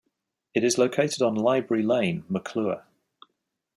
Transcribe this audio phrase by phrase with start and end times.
[0.55, 2.83] It is located on Library Lane, McClure.